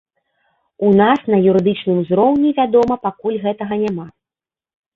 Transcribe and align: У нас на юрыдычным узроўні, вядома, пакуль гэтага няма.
У 0.87 0.93
нас 1.01 1.19
на 1.33 1.37
юрыдычным 1.51 2.01
узроўні, 2.05 2.49
вядома, 2.63 2.99
пакуль 3.07 3.41
гэтага 3.47 3.73
няма. 3.87 4.07